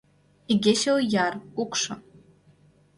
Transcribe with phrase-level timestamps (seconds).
[0.51, 1.93] Игече ояр, кукшо.